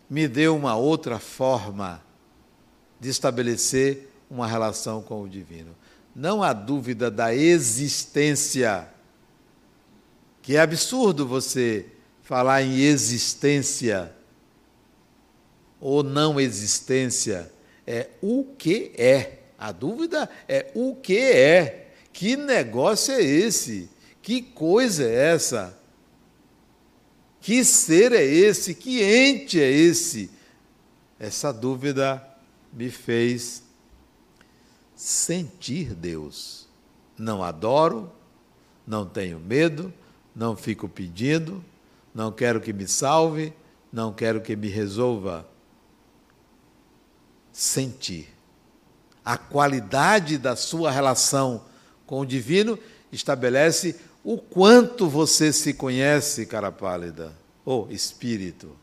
[0.09, 2.01] me deu uma outra forma
[2.99, 5.75] de estabelecer uma relação com o divino.
[6.15, 8.87] Não a dúvida da existência,
[10.41, 11.85] que é absurdo você
[12.21, 14.13] falar em existência
[15.79, 17.51] ou não existência,
[17.91, 19.39] é o que é.
[19.59, 21.91] A dúvida é o que é.
[22.13, 23.89] Que negócio é esse?
[24.21, 25.77] Que coisa é essa?
[27.41, 28.73] Que ser é esse?
[28.73, 30.31] Que ente é esse?
[31.19, 32.25] Essa dúvida
[32.71, 33.63] me fez
[34.95, 36.69] sentir Deus.
[37.17, 38.09] Não adoro,
[38.87, 39.93] não tenho medo,
[40.33, 41.63] não fico pedindo,
[42.15, 43.53] não quero que me salve,
[43.91, 45.50] não quero que me resolva.
[47.61, 48.27] Sentir.
[49.23, 51.63] A qualidade da sua relação
[52.07, 52.75] com o divino
[53.11, 58.75] estabelece o quanto você se conhece, cara pálida, ou oh, espírito.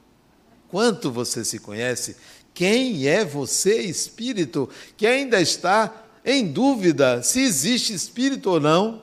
[0.68, 2.14] Quanto você se conhece?
[2.54, 5.92] Quem é você, espírito, que ainda está
[6.24, 9.02] em dúvida se existe espírito ou não?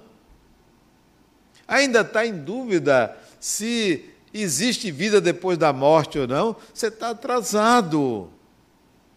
[1.68, 6.56] Ainda está em dúvida se existe vida depois da morte ou não?
[6.74, 8.30] Você está atrasado.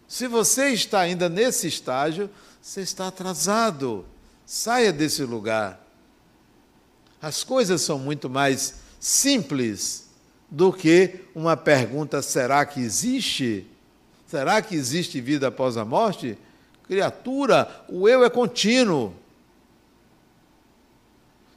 [0.09, 4.03] Se você está ainda nesse estágio, você está atrasado.
[4.43, 5.85] Saia desse lugar.
[7.21, 10.09] As coisas são muito mais simples
[10.49, 13.67] do que uma pergunta: será que existe?
[14.25, 16.35] Será que existe vida após a morte?
[16.87, 19.13] Criatura, o eu é contínuo.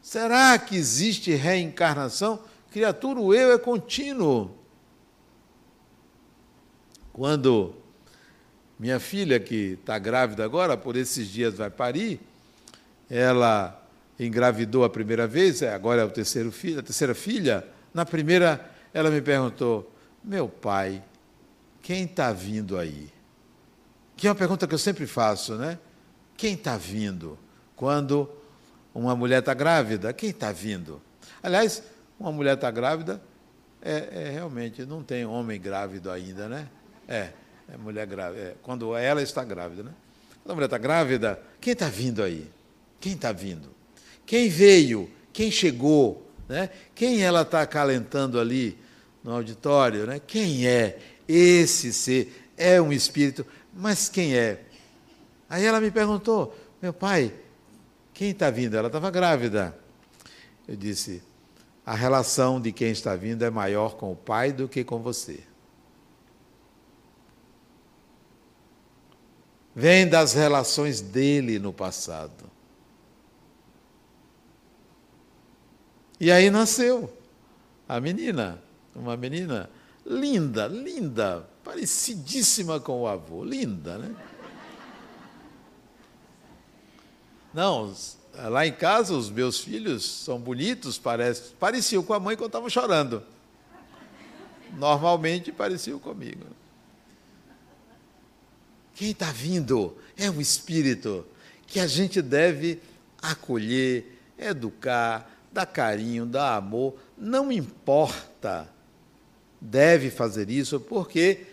[0.03, 2.39] Será que existe reencarnação?
[2.71, 4.51] Criatura, o eu é contínuo.
[7.15, 7.82] Quando
[8.83, 12.19] minha filha, que está grávida agora, por esses dias vai parir,
[13.09, 13.81] ela
[14.19, 17.65] engravidou a primeira vez, é, agora é o terceiro filho, a terceira filha.
[17.95, 19.89] Na primeira, ela me perguntou:
[20.25, 21.01] Meu pai,
[21.81, 23.09] quem está vindo aí?
[24.17, 25.79] Que é uma pergunta que eu sempre faço, né?
[26.37, 27.39] Quem está vindo?
[27.77, 28.29] Quando
[28.93, 31.01] uma mulher está grávida, quem está vindo?
[31.41, 31.85] Aliás,
[32.19, 33.23] uma mulher está grávida,
[33.81, 36.69] é, é, realmente, não tem homem grávido ainda, né?
[37.07, 37.31] É,
[37.73, 38.43] é mulher grávida.
[38.43, 39.93] É, quando ela está grávida, né?
[40.43, 42.51] Quando a mulher está grávida, quem está vindo aí?
[43.01, 43.71] Quem está vindo?
[44.27, 45.11] Quem veio?
[45.33, 46.31] Quem chegou?
[46.49, 46.69] Né?
[46.95, 48.77] Quem ela está acalentando ali
[49.25, 50.07] no auditório?
[50.07, 50.21] Né?
[50.21, 52.51] Quem é esse ser?
[52.59, 54.61] É um espírito, mas quem é?
[55.49, 57.33] Aí ela me perguntou, meu pai,
[58.13, 58.77] quem está vindo?
[58.77, 59.75] Ela estava grávida.
[60.69, 61.23] Eu disse,
[61.87, 65.41] a relação de quem está vindo é maior com o pai do que com você.
[69.75, 72.51] Vem das relações dele no passado.
[76.21, 77.13] E aí nasceu
[77.89, 78.63] a menina,
[78.95, 79.69] uma menina
[80.07, 84.15] linda, linda, parecidíssima com o avô, linda, né?
[87.53, 87.95] Não,
[88.35, 92.71] lá em casa os meus filhos são bonitos, parece, pareciam com a mãe quando estavam
[92.71, 93.23] chorando.
[94.75, 96.47] Normalmente pareciam comigo.
[98.95, 101.27] Quem está vindo é um espírito
[101.67, 102.81] que a gente deve
[103.21, 108.69] acolher, educar, dar carinho, dar amor, não importa.
[109.61, 111.47] Deve fazer isso porque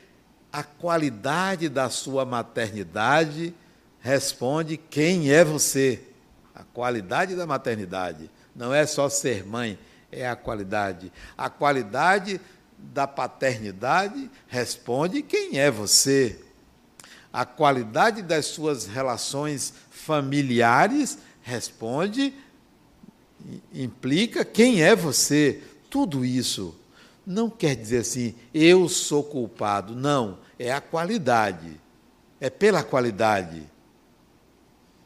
[0.52, 3.54] a qualidade da sua maternidade
[4.00, 6.02] responde quem é você.
[6.56, 9.78] A qualidade da maternidade não é só ser mãe,
[10.12, 11.12] é a qualidade.
[11.38, 12.42] A qualidade
[12.78, 16.40] da paternidade responde quem é você.
[17.32, 22.34] A qualidade das suas relações familiares responde
[23.74, 25.62] implica quem é você.
[25.90, 26.76] Tudo isso
[27.26, 29.96] não quer dizer assim, eu sou culpado.
[29.96, 31.80] Não, é a qualidade.
[32.42, 33.64] É pela qualidade.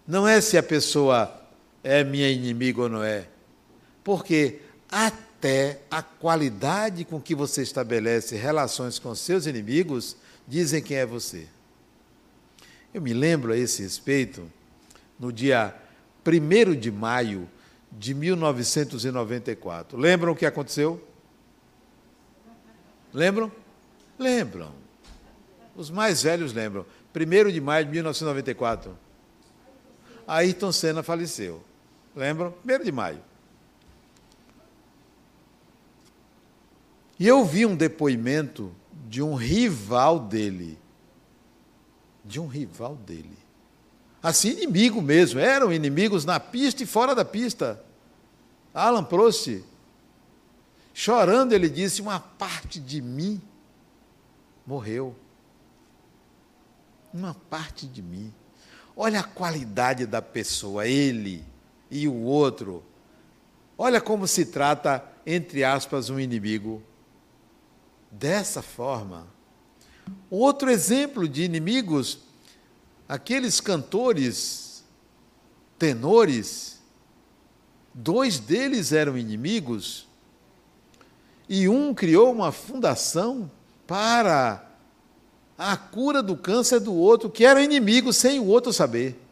[0.07, 1.41] Não é se a pessoa
[1.83, 3.27] é minha inimiga ou não é.
[4.03, 10.15] Porque até a qualidade com que você estabelece relações com seus inimigos
[10.47, 11.47] dizem quem é você.
[12.93, 14.49] Eu me lembro a esse respeito,
[15.19, 15.75] no dia
[16.25, 17.49] 1 de maio
[17.91, 19.97] de 1994.
[19.97, 21.01] Lembram o que aconteceu?
[23.11, 23.51] Lembram?
[24.17, 24.71] Lembram.
[25.75, 26.85] Os mais velhos lembram.
[27.15, 28.97] 1 de maio de 1994.
[30.27, 31.63] Ayrton Senna faleceu.
[32.15, 32.53] Lembram?
[32.63, 33.19] 1 de maio.
[37.19, 38.73] E eu vi um depoimento
[39.07, 40.77] de um rival dele.
[42.23, 43.37] De um rival dele.
[44.21, 45.39] Assim, inimigo mesmo.
[45.39, 47.83] Eram inimigos na pista e fora da pista.
[48.73, 49.61] Alan Prost.
[50.93, 53.41] Chorando, ele disse: Uma parte de mim
[54.65, 55.15] morreu.
[57.13, 58.33] Uma parte de mim.
[58.95, 61.43] Olha a qualidade da pessoa, ele
[61.89, 62.83] e o outro.
[63.77, 66.81] Olha como se trata, entre aspas, um inimigo.
[68.11, 69.27] Dessa forma.
[70.35, 72.17] Outro exemplo de inimigos,
[73.07, 74.83] aqueles cantores,
[75.77, 76.81] tenores,
[77.93, 80.07] dois deles eram inimigos,
[81.47, 83.51] e um criou uma fundação
[83.85, 84.67] para
[85.55, 89.23] a cura do câncer do outro, que era inimigo sem o outro saber.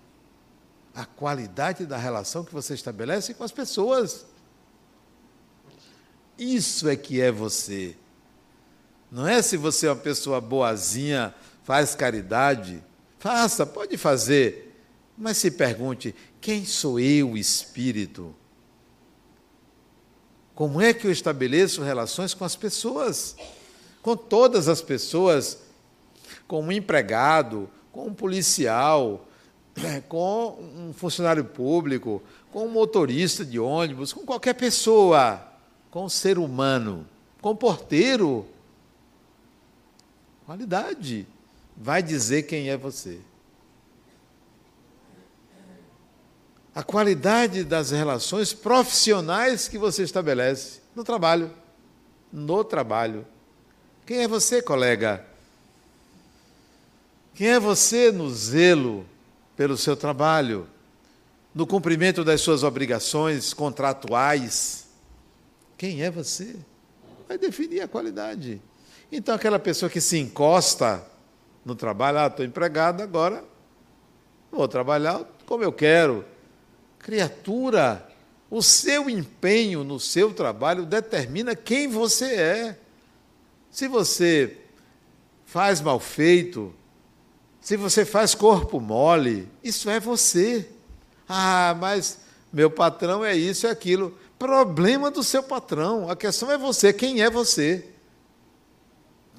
[0.94, 4.24] A qualidade da relação que você estabelece com as pessoas.
[6.38, 7.98] Isso é que é você.
[9.12, 12.82] Não é se você é uma pessoa boazinha, faz caridade.
[13.20, 14.82] Faça, pode fazer.
[15.18, 18.34] Mas se pergunte: quem sou eu, espírito?
[20.56, 23.36] Como é que eu estabeleço relações com as pessoas?
[24.02, 25.58] Com todas as pessoas
[26.48, 29.26] com um empregado, com um policial,
[30.10, 35.42] com um funcionário público, com um motorista de ônibus, com qualquer pessoa,
[35.90, 37.08] com um ser humano,
[37.42, 38.46] com um porteiro.
[40.52, 41.26] Qualidade
[41.78, 43.22] vai dizer quem é você.
[46.76, 51.54] A qualidade das relações profissionais que você estabelece no trabalho.
[52.34, 53.26] No trabalho.
[54.06, 55.26] Quem é você, colega?
[57.34, 59.06] Quem é você no zelo
[59.56, 60.68] pelo seu trabalho,
[61.56, 64.86] no cumprimento das suas obrigações contratuais?
[65.78, 66.58] Quem é você?
[67.26, 68.62] Vai definir a qualidade.
[69.12, 71.06] Então, aquela pessoa que se encosta
[71.66, 73.44] no trabalho, ah, estou empregado agora,
[74.50, 76.24] vou trabalhar como eu quero.
[76.98, 78.08] Criatura,
[78.50, 82.80] o seu empenho no seu trabalho determina quem você é.
[83.70, 84.58] Se você
[85.46, 86.74] faz mal feito,
[87.60, 90.68] se você faz corpo mole, isso é você.
[91.28, 92.20] Ah, mas
[92.52, 94.18] meu patrão é isso e aquilo.
[94.40, 96.10] Problema do seu patrão.
[96.10, 96.92] A questão é você.
[96.92, 97.91] Quem é você?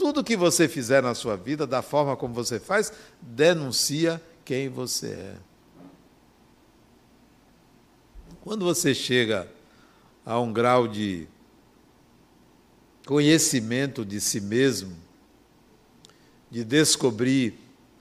[0.03, 5.11] Tudo que você fizer na sua vida, da forma como você faz, denuncia quem você
[5.11, 5.36] é.
[8.40, 9.48] Quando você chega
[10.26, 11.28] a um grau de
[13.07, 14.96] conhecimento de si mesmo,
[16.50, 17.57] de descobrir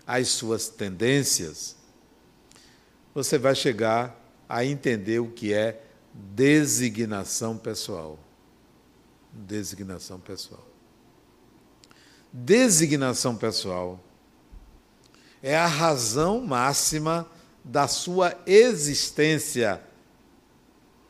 [0.07, 1.75] as suas tendências,
[3.13, 8.17] você vai chegar a entender o que é designação pessoal.
[9.31, 10.70] Designação pessoal.
[12.33, 13.99] Designação pessoal
[15.43, 17.27] é a razão máxima
[17.63, 19.81] da sua existência.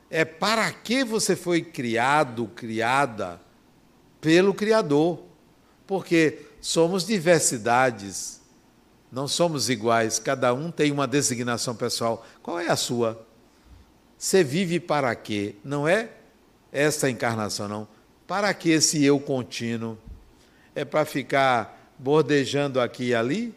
[0.10, 3.40] É para que você foi criado, criada
[4.20, 5.24] pelo Criador.
[5.86, 8.42] Porque somos diversidades,
[9.12, 12.26] não somos iguais, cada um tem uma designação pessoal.
[12.42, 13.26] Qual é a sua?
[14.18, 15.56] Você vive para quê?
[15.64, 16.10] Não é
[16.72, 17.88] essa encarnação, não.
[18.26, 19.98] Para que esse eu contínuo?
[20.74, 23.56] É para ficar bordejando aqui e ali?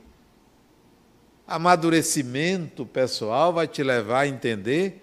[1.46, 5.02] Amadurecimento pessoal vai te levar a entender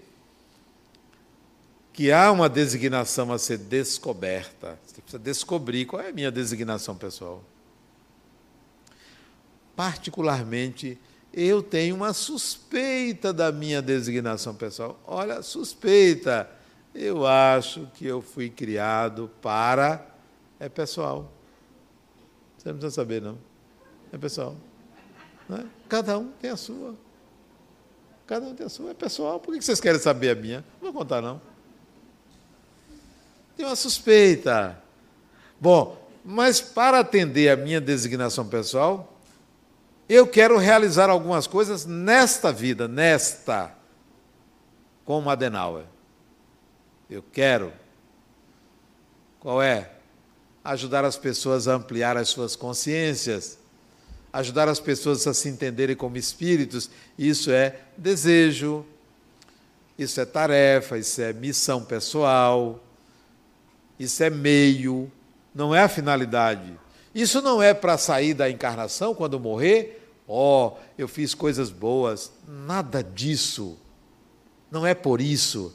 [1.92, 4.78] que há uma designação a ser descoberta.
[4.84, 7.44] Você precisa descobrir qual é a minha designação pessoal.
[9.76, 10.98] Particularmente,
[11.32, 15.00] eu tenho uma suspeita da minha designação pessoal.
[15.06, 16.48] Olha, suspeita.
[16.94, 20.06] Eu acho que eu fui criado para.
[20.58, 21.32] É pessoal.
[22.62, 23.36] Você não precisa saber, não.
[24.12, 24.54] É pessoal.
[25.48, 25.66] Não é?
[25.88, 26.94] Cada um tem a sua.
[28.24, 28.92] Cada um tem a sua.
[28.92, 29.40] É pessoal.
[29.40, 30.64] Por que vocês querem saber a minha?
[30.80, 31.40] Não vou contar, não.
[33.56, 34.80] Tem uma suspeita.
[35.60, 39.12] Bom, mas para atender a minha designação pessoal,
[40.08, 43.74] eu quero realizar algumas coisas nesta vida, nesta,
[45.04, 45.86] como Adenauer.
[47.10, 47.72] Eu quero.
[49.40, 49.90] Qual é?
[50.64, 53.58] Ajudar as pessoas a ampliar as suas consciências,
[54.32, 56.88] ajudar as pessoas a se entenderem como espíritos.
[57.18, 58.86] Isso é desejo,
[59.98, 62.82] isso é tarefa, isso é missão pessoal,
[63.98, 65.10] isso é meio,
[65.54, 66.78] não é a finalidade.
[67.14, 72.32] Isso não é para sair da encarnação quando morrer ó, oh, eu fiz coisas boas.
[72.46, 73.76] Nada disso.
[74.70, 75.74] Não é por isso.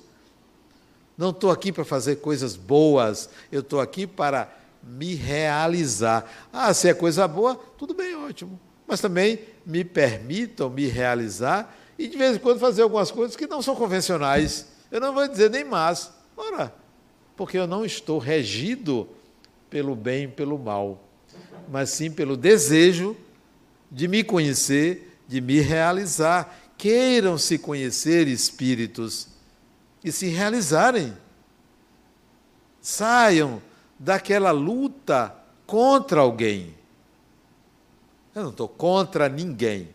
[1.18, 4.52] Não estou aqui para fazer coisas boas, eu estou aqui para
[4.84, 6.30] me realizar.
[6.52, 8.60] Ah, se é coisa boa, tudo bem, ótimo.
[8.88, 13.48] Mas também me permitam me realizar e de vez em quando fazer algumas coisas que
[13.48, 14.68] não são convencionais.
[14.92, 16.74] Eu não vou dizer nem mais, ora,
[17.36, 19.08] porque eu não estou regido
[19.70, 21.04] pelo bem e pelo mal,
[21.70, 23.18] mas sim pelo desejo
[23.92, 26.56] de me conhecer, de me realizar.
[26.78, 29.28] Queiram se conhecer, espíritos,
[30.04, 31.14] e se realizarem.
[32.80, 33.62] Saiam
[34.00, 35.36] daquela luta
[35.66, 36.76] contra alguém.
[38.34, 39.90] Eu não estou contra ninguém.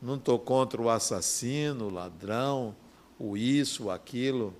[0.00, 2.74] Não estou contra o assassino, o ladrão,
[3.18, 4.54] o isso, o aquilo.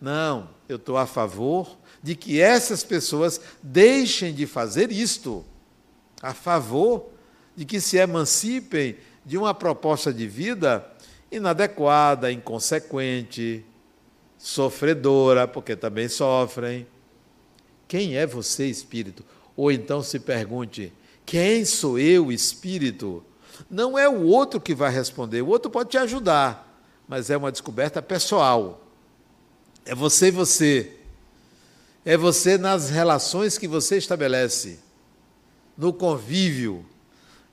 [0.00, 5.44] Não, eu estou a favor de que essas pessoas deixem de fazer isto
[6.22, 7.08] a favor
[7.56, 10.86] de que se emancipem de uma proposta de vida
[11.30, 13.64] inadequada, inconsequente,
[14.38, 16.86] sofredora, porque também sofrem.
[17.92, 19.22] Quem é você, espírito?
[19.54, 20.90] Ou então se pergunte:
[21.26, 23.22] quem sou eu, espírito?
[23.68, 27.52] Não é o outro que vai responder, o outro pode te ajudar, mas é uma
[27.52, 28.82] descoberta pessoal.
[29.84, 30.96] É você e você.
[32.02, 34.78] É você nas relações que você estabelece
[35.76, 36.86] no convívio.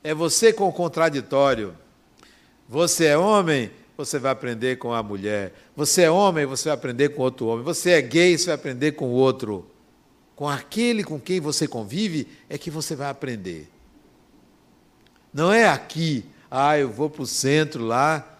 [0.02, 1.76] É você com o contraditório.
[2.70, 5.54] Você é homem, você vai aprender com a mulher.
[5.76, 7.66] Você é homem, você vai aprender com outro homem.
[7.66, 9.70] Você é gay, você vai aprender com outro.
[10.40, 13.70] Com aquele com quem você convive é que você vai aprender.
[15.34, 18.40] Não é aqui, ah, eu vou para o centro lá,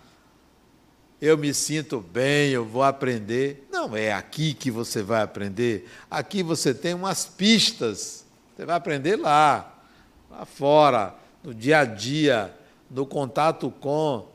[1.20, 3.68] eu me sinto bem, eu vou aprender.
[3.70, 5.89] Não é aqui que você vai aprender.
[6.10, 8.24] Aqui você tem umas pistas.
[8.56, 9.78] Você vai aprender lá
[10.32, 12.58] lá fora, no dia a dia,
[12.89, 14.26] no contato com,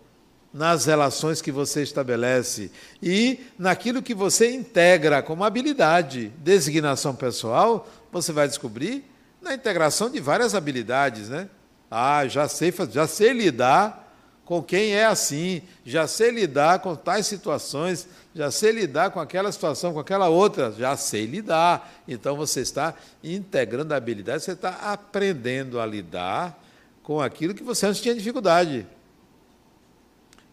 [0.55, 2.71] nas relações que você estabelece
[3.03, 6.33] e naquilo que você integra como habilidade.
[6.39, 9.05] Designação pessoal, você vai descobrir
[9.43, 11.49] na integração de várias habilidades, né?
[11.91, 14.03] Ah, já sei, já sei lidar
[14.45, 19.51] com quem é assim, já sei lidar com tais situações, já sei lidar com aquela
[19.51, 21.93] situação, com aquela outra, já sei lidar.
[22.07, 22.95] Então você está
[23.25, 26.63] integrando a habilidade, você está aprendendo a lidar
[27.03, 28.87] com aquilo que você antes tinha dificuldade.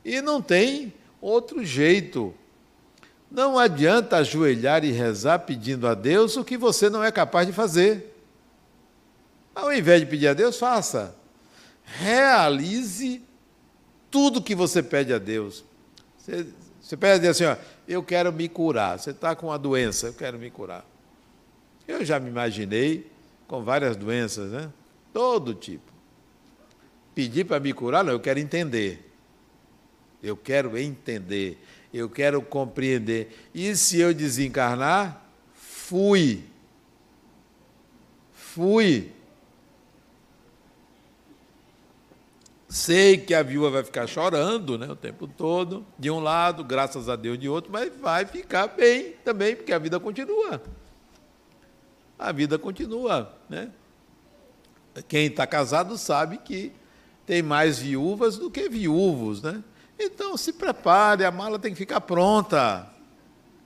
[0.04, 2.34] E não tem outro jeito.
[3.30, 7.54] Não adianta ajoelhar e rezar pedindo a Deus o que você não é capaz de
[7.54, 8.14] fazer.
[9.56, 11.16] Ao invés de pedir a Deus, faça.
[11.84, 13.22] Realize
[14.10, 15.64] tudo que você pede a Deus.
[16.18, 16.46] Você,
[16.82, 17.56] você pede a Deus assim, ó,
[17.88, 19.00] eu quero me curar.
[19.00, 20.86] Você está com uma doença, eu quero me curar.
[21.88, 23.10] Eu já me imaginei
[23.48, 24.70] com várias doenças, né?
[25.14, 25.92] Todo tipo.
[27.14, 29.11] Pedir para me curar, não, eu quero entender.
[30.22, 31.58] Eu quero entender.
[31.94, 33.50] Eu quero compreender.
[33.54, 36.44] E se eu desencarnar, fui.
[38.32, 39.12] Fui.
[42.72, 47.10] Sei que a viúva vai ficar chorando né, o tempo todo, de um lado, graças
[47.10, 50.64] a Deus de outro, mas vai ficar bem também, porque a vida continua.
[52.18, 53.36] A vida continua.
[53.50, 53.70] Né?
[55.10, 56.72] Quem está casado sabe que
[57.26, 59.42] tem mais viúvas do que viúvos.
[59.42, 59.62] Né?
[60.04, 62.88] Então se prepare, a mala tem que ficar pronta.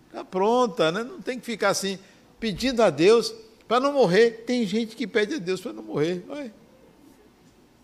[0.08, 1.04] Ficar pronta, né?
[1.04, 1.98] não tem que ficar assim,
[2.40, 3.34] pedindo a Deus
[3.68, 4.44] para não morrer.
[4.46, 6.24] Tem gente que pede a Deus para não morrer.
[6.30, 6.66] Olha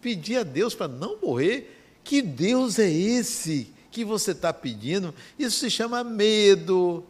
[0.01, 1.77] pedir a Deus para não morrer?
[2.03, 5.13] Que Deus é esse que você está pedindo?
[5.37, 7.05] Isso se chama medo,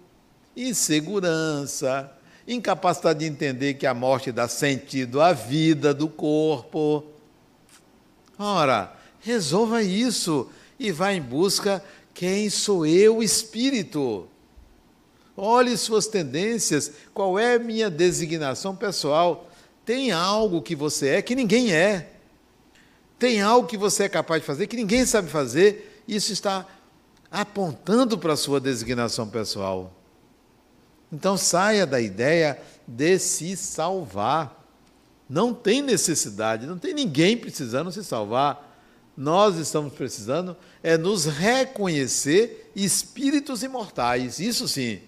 [0.55, 2.11] insegurança,
[2.47, 7.05] incapacidade de entender que a morte dá sentido à vida do corpo.
[8.37, 10.49] Ora, resolva isso
[10.81, 14.27] e vá em busca quem sou eu, espírito.
[15.37, 19.49] Olhe suas tendências, qual é a minha designação pessoal.
[19.85, 22.11] Tem algo que você é que ninguém é.
[23.19, 26.65] Tem algo que você é capaz de fazer que ninguém sabe fazer, isso está
[27.29, 29.93] apontando para a sua designação pessoal.
[31.13, 34.59] Então saia da ideia de se salvar.
[35.29, 38.69] Não tem necessidade, não tem ninguém precisando se salvar.
[39.15, 45.01] Nós estamos precisando é nos reconhecer espíritos imortais, isso sim.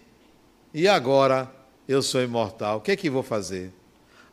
[0.73, 1.51] E agora
[1.87, 3.71] eu sou imortal, o que é que vou fazer?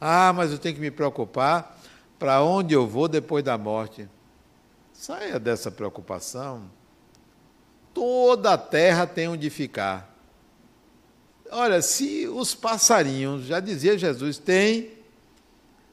[0.01, 1.79] Ah, mas eu tenho que me preocupar
[2.19, 4.09] para onde eu vou depois da morte.
[4.93, 6.71] Saia dessa preocupação.
[7.93, 10.15] Toda a terra tem onde ficar.
[11.51, 14.93] Olha, se os passarinhos, já dizia Jesus, têm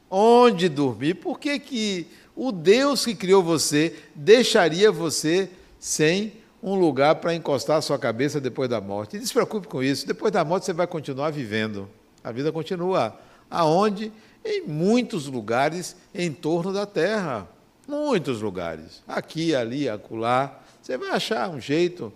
[0.10, 2.08] onde dormir, por que, que
[2.38, 8.40] o Deus que criou você deixaria você sem um lugar para encostar a sua cabeça
[8.40, 9.18] depois da morte?
[9.18, 10.06] Não se preocupe com isso.
[10.06, 11.90] Depois da morte você vai continuar vivendo.
[12.24, 13.18] A vida continua.
[13.50, 14.12] Aonde?
[14.48, 17.48] em muitos lugares em torno da terra.
[17.88, 19.04] Muitos lugares.
[19.08, 20.60] Aqui, ali, acolá.
[20.82, 22.12] Você vai achar um jeito,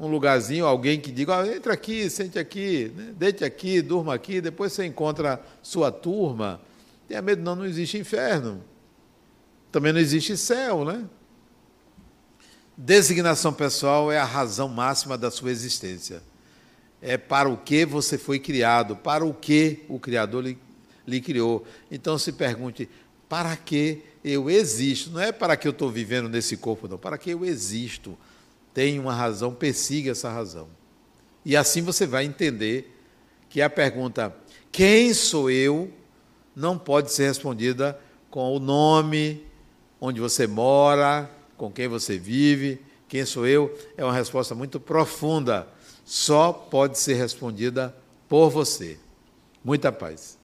[0.00, 3.12] um lugarzinho, alguém que diga, ah, entra aqui, sente aqui, né?
[3.16, 6.60] deite aqui, durma aqui, depois você encontra sua turma.
[7.06, 8.62] Tenha medo, não, não existe inferno.
[9.70, 11.04] Também não existe céu, né?
[12.76, 16.22] Designação pessoal é a razão máxima da sua existência.
[17.02, 20.58] É para o que você foi criado, para o que o Criador lhe
[21.06, 21.66] lhe criou.
[21.90, 22.88] Então se pergunte:
[23.28, 25.10] para que eu existo?
[25.10, 26.98] Não é para que eu estou vivendo nesse corpo, não.
[26.98, 28.16] Para que eu existo?
[28.74, 30.68] Tem uma razão, persiga essa razão.
[31.44, 32.94] E assim você vai entender
[33.48, 34.34] que a pergunta:
[34.70, 35.92] quem sou eu?
[36.58, 37.98] não pode ser respondida
[38.30, 39.46] com o nome,
[40.00, 42.80] onde você mora, com quem você vive.
[43.08, 43.76] Quem sou eu?
[43.96, 45.66] É uma resposta muito profunda.
[46.04, 47.94] Só pode ser respondida
[48.28, 48.98] por você.
[49.64, 50.37] Muita paz.